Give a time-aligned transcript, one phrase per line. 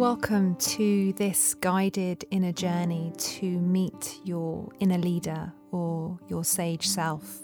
[0.00, 7.40] Welcome to this guided inner journey to meet your inner leader or your sage self.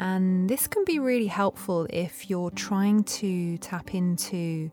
[0.00, 4.72] And this can be really helpful if you're trying to tap into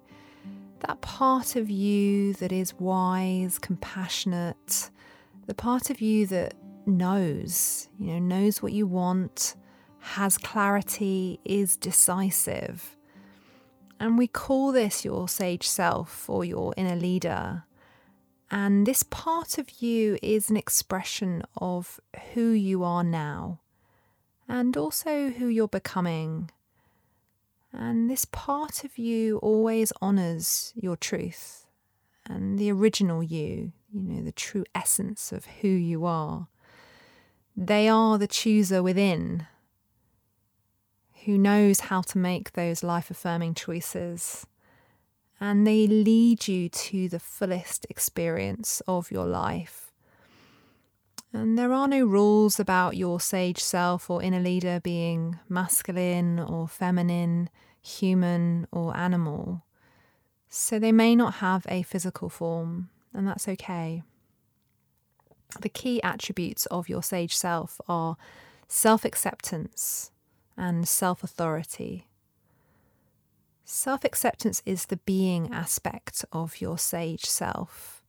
[0.79, 4.89] that part of you that is wise, compassionate,
[5.45, 6.55] the part of you that
[6.87, 9.57] knows, you know, knows what you want,
[9.99, 12.97] has clarity, is decisive.
[14.03, 17.63] And we call this your sage self or your inner leader.
[18.51, 22.01] And this part of you is an expression of
[22.33, 23.61] who you are now
[24.45, 26.51] and also who you're becoming.
[27.71, 31.65] And this part of you always honours your truth
[32.25, 36.49] and the original you, you know, the true essence of who you are.
[37.55, 39.47] They are the chooser within
[41.25, 44.45] who knows how to make those life affirming choices.
[45.39, 49.91] And they lead you to the fullest experience of your life.
[51.33, 56.67] And there are no rules about your sage self or inner leader being masculine or
[56.67, 57.49] feminine,
[57.81, 59.63] human or animal.
[60.47, 64.03] So they may not have a physical form, and that's okay.
[65.59, 68.15] The key attributes of your sage self are
[68.67, 70.11] self acceptance,
[70.57, 72.07] and self authority.
[73.65, 78.03] Self acceptance is the being aspect of your sage self.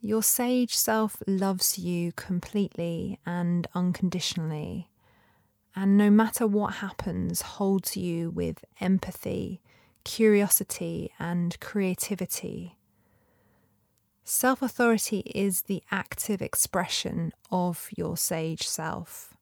[0.00, 4.88] Your sage self loves you completely and unconditionally,
[5.74, 9.60] and no matter what happens, holds you with empathy,
[10.04, 12.76] curiosity, and creativity.
[14.24, 19.37] Self authority is the active expression of your sage self.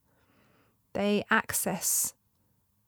[0.97, 2.15] They access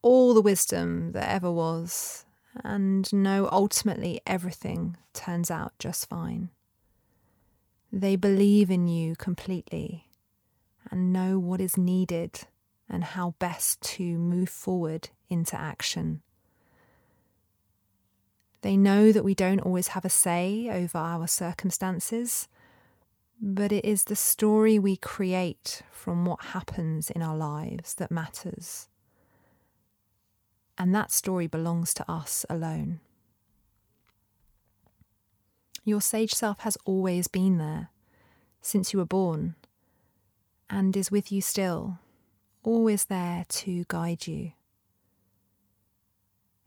[0.00, 2.24] all the wisdom that ever was
[2.64, 6.48] and know ultimately everything turns out just fine.
[7.92, 10.08] They believe in you completely
[10.90, 12.46] and know what is needed
[12.88, 16.22] and how best to move forward into action.
[18.62, 22.48] They know that we don't always have a say over our circumstances
[23.40, 28.88] but it is the story we create from what happens in our lives that matters.
[30.76, 33.00] And that story belongs to us alone.
[35.84, 37.90] Your sage self has always been there
[38.60, 39.54] since you were born
[40.68, 41.98] and is with you still,
[42.62, 44.52] always there to guide you.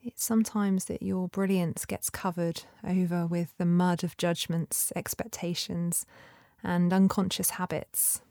[0.01, 6.07] It's sometimes that your brilliance gets covered over with the mud of judgments, expectations,
[6.63, 8.21] and unconscious habits.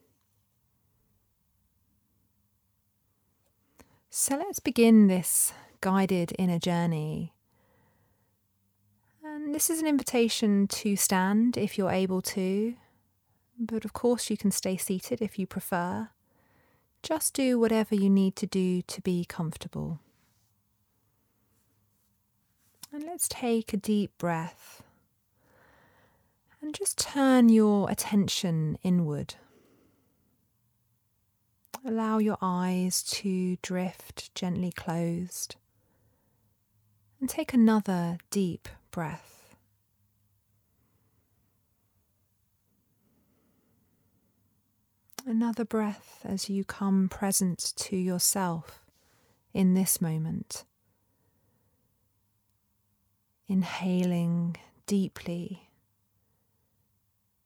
[4.10, 7.32] So let's begin this guided inner journey.
[9.24, 12.74] And this is an invitation to stand if you're able to,
[13.58, 16.08] but of course you can stay seated if you prefer.
[17.02, 20.00] Just do whatever you need to do to be comfortable.
[22.92, 24.82] And let's take a deep breath
[26.62, 29.34] and just turn your attention inward.
[31.84, 35.56] Allow your eyes to drift gently closed
[37.18, 39.54] and take another deep breath.
[45.26, 48.82] Another breath as you come present to yourself
[49.54, 50.64] in this moment.
[53.48, 54.56] Inhaling
[54.86, 55.69] deeply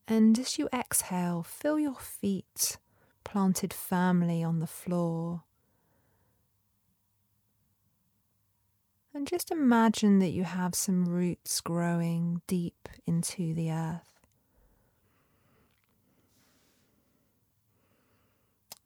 [0.06, 2.78] and as you exhale, feel your feet
[3.24, 5.42] planted firmly on the floor.
[9.14, 14.26] And just imagine that you have some roots growing deep into the earth.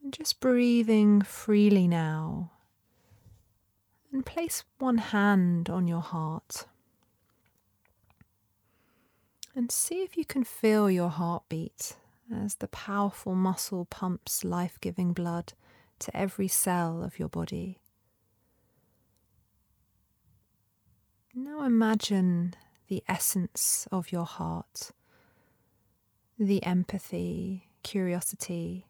[0.03, 2.53] And just breathing freely now.
[4.13, 6.67] And place one hand on your heart.
[9.59, 11.97] And see if you can feel your heartbeat
[12.33, 15.53] as the powerful muscle pumps life giving blood
[15.99, 17.81] to every cell of your body.
[21.35, 22.55] Now imagine
[22.87, 24.93] the essence of your heart,
[26.39, 28.87] the empathy, curiosity,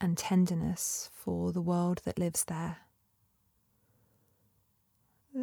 [0.00, 2.78] and tenderness for the world that lives there.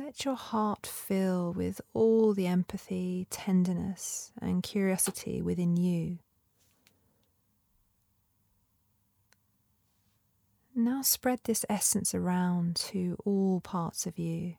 [0.07, 6.19] Let your heart fill with all the empathy, tenderness, and curiosity within you.
[10.73, 14.55] Now spread this essence around to all parts of you.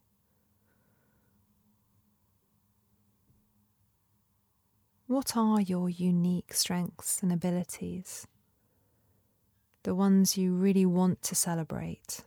[5.07, 8.27] What are your unique strengths and abilities?
[9.85, 12.21] The ones you really want to celebrate.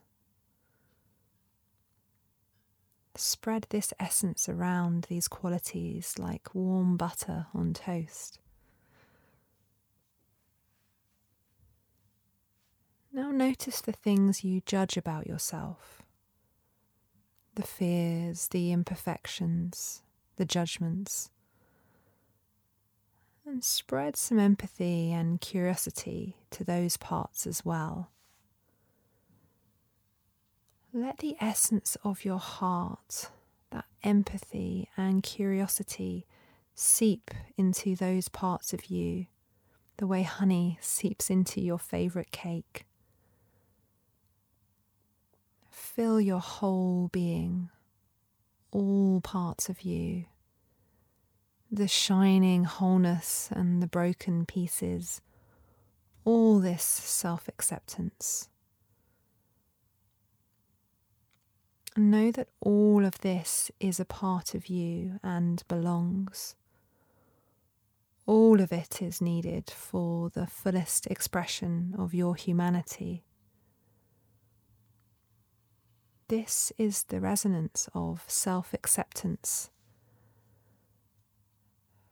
[3.16, 8.40] Spread this essence around these qualities like warm butter on toast.
[13.14, 16.02] Now notice the things you judge about yourself
[17.56, 20.04] the fears, the imperfections,
[20.38, 21.30] the judgments.
[23.46, 28.10] And spread some empathy and curiosity to those parts as well.
[30.94, 33.30] Let the essence of your heart,
[33.72, 36.26] that empathy and curiosity,
[36.76, 39.28] seep into those parts of you
[39.98, 42.86] the way honey seeps into your favourite cake
[45.96, 47.70] fill your whole being,
[48.72, 50.26] all parts of you,
[51.70, 55.22] the shining wholeness and the broken pieces,
[56.24, 58.48] all this self acceptance.
[61.98, 66.56] Know that all of this is a part of you and belongs.
[68.26, 73.26] All of it is needed for the fullest expression of your humanity.
[76.30, 79.70] This is the resonance of self acceptance.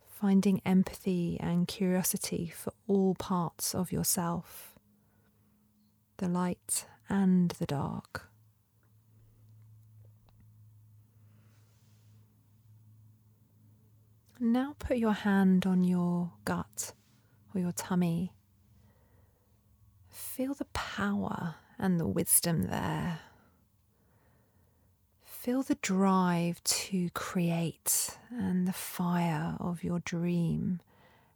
[0.10, 4.76] Finding empathy and curiosity for all parts of yourself,
[6.18, 8.29] the light and the dark.
[14.41, 16.94] Now put your hand on your gut
[17.53, 18.31] or your tummy.
[20.07, 23.19] Feel the power and the wisdom there.
[25.21, 30.80] Feel the drive to create and the fire of your dream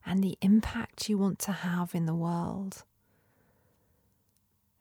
[0.05, 2.83] and the impact you want to have in the world.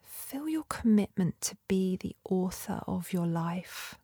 [0.01, 3.97] Feel your commitment to be the author of your life.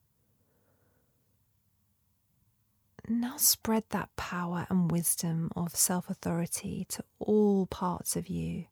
[3.09, 8.67] Now spread that power and wisdom of self authority to all parts of you,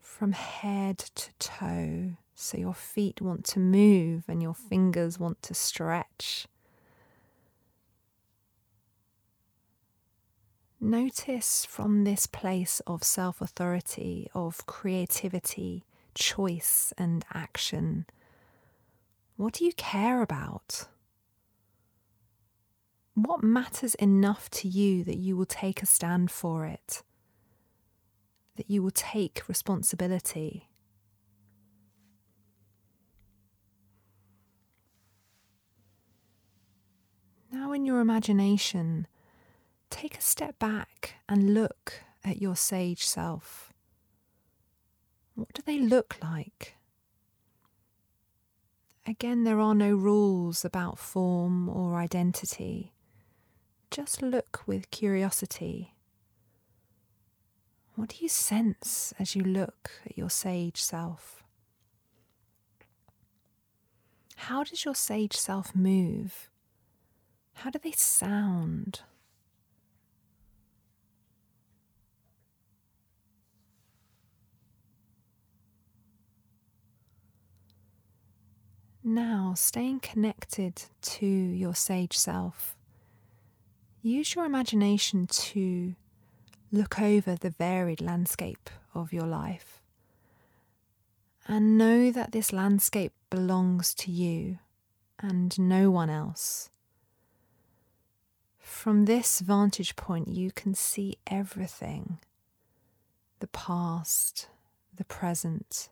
[0.00, 5.54] from head to toe so your feet want to move and your fingers want to
[5.54, 6.46] stretch.
[10.80, 15.84] Notice from this place of self authority, of creativity,
[16.14, 18.06] choice, and action
[19.36, 20.88] what do you care about?
[23.16, 27.02] What matters enough to you that you will take a stand for it?
[28.56, 30.68] That you will take responsibility?
[37.50, 39.06] Now, in your imagination,
[39.88, 43.72] take a step back and look at your sage self.
[45.34, 46.76] What do they look like?
[49.06, 52.92] Again, there are no rules about form or identity.
[53.90, 55.94] Just look with curiosity.
[57.94, 61.42] What do you sense as you look at your sage self?
[64.36, 66.50] How does your sage self move?
[67.54, 69.00] How do they sound?
[79.02, 82.75] Now, staying connected to your sage self,
[84.06, 85.94] use your imagination to
[86.70, 89.80] look over the varied landscape of your life
[91.48, 94.58] and know that this landscape belongs to you
[95.18, 96.70] and no one else.
[98.58, 102.18] From this vantage point, you can see everything
[103.40, 104.48] the past,
[104.94, 105.88] the present,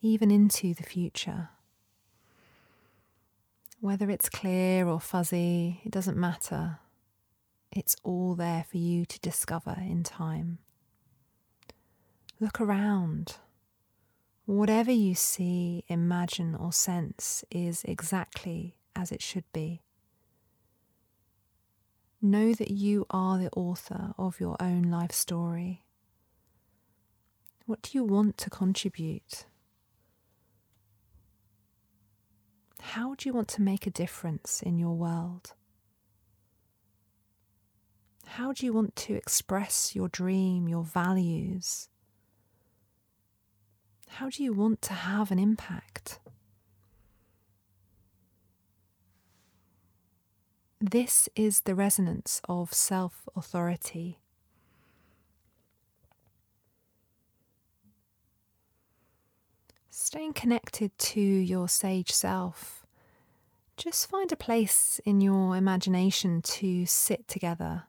[0.00, 1.50] even into the future.
[3.80, 6.78] Whether it's clear or fuzzy, it doesn't matter.
[7.76, 10.60] It's all there for you to discover in time.
[12.40, 13.36] Look around.
[14.46, 19.82] Whatever you see, imagine, or sense is exactly as it should be.
[22.22, 25.84] Know that you are the author of your own life story.
[27.66, 29.44] What do you want to contribute?
[32.80, 35.52] How do you want to make a difference in your world?
[38.26, 41.88] How do you want to express your dream, your values?
[44.08, 46.18] How do you want to have an impact?
[50.80, 54.18] This is the resonance of self authority.
[59.88, 62.84] Staying connected to your sage self,
[63.76, 67.84] just find a place in your imagination to sit together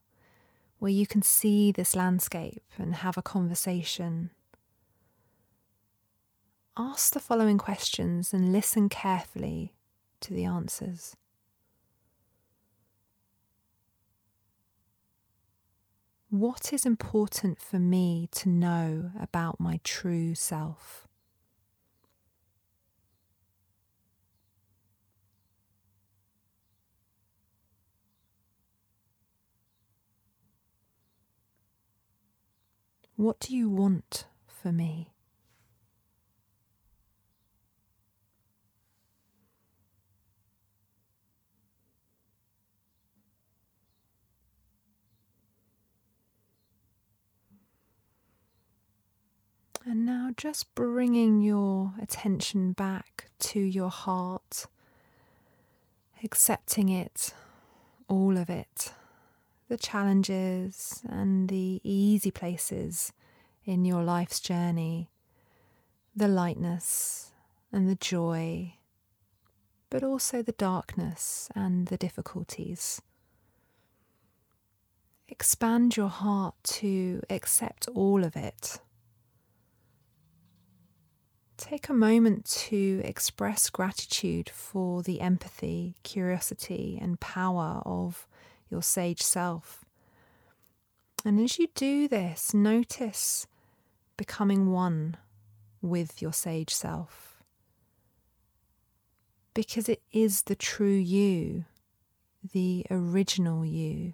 [0.79, 4.31] where you can see this landscape and have a conversation.
[6.77, 9.73] Ask the following questions and listen carefully
[10.21, 11.15] to the answers.
[16.29, 21.06] What is important for me to know about my true self?
[33.17, 35.09] What do you want for me?
[49.83, 54.67] And now just bringing your attention back to your heart,
[56.23, 57.33] accepting it,
[58.07, 58.93] all of it,
[59.67, 63.13] the challenges and the easy places
[63.65, 65.09] in your life's journey,
[66.15, 67.31] the lightness
[67.71, 68.73] and the joy,
[69.89, 73.01] but also the darkness and the difficulties.
[75.27, 78.79] Expand your heart to accept all of it
[81.57, 88.27] Take a moment to express gratitude for the empathy, curiosity, and power of
[88.69, 89.85] your sage self.
[91.25, 93.47] And as you do this, notice
[94.15, 95.17] becoming one
[95.81, 97.43] with your sage self.
[99.53, 101.65] Because it is the true you,
[102.53, 104.13] the original you.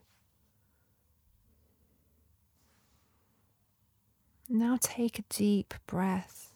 [4.49, 6.53] Now take a deep breath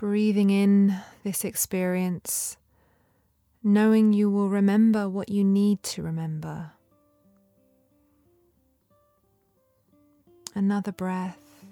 [0.00, 2.56] breathing in this experience,
[3.62, 6.72] knowing you will remember what you need to remember.
[10.54, 11.64] Another breath.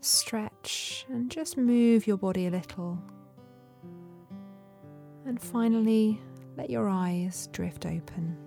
[0.00, 2.98] Stretch and just move your body a little.
[5.24, 6.20] And finally,
[6.56, 8.45] let your eyes drift open.